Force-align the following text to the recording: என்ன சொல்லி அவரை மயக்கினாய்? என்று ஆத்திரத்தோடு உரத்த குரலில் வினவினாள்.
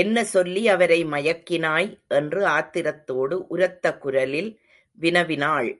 என்ன 0.00 0.24
சொல்லி 0.24 0.68
அவரை 0.68 1.04
மயக்கினாய்? 1.04 1.98
என்று 2.08 2.46
ஆத்திரத்தோடு 2.46 3.36
உரத்த 3.48 3.94
குரலில் 3.96 4.60
வினவினாள். 5.00 5.70